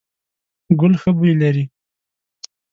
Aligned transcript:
ګل 0.79 0.93
ښه 1.01 1.11
بوی 1.17 1.33
لري…. 1.41 1.65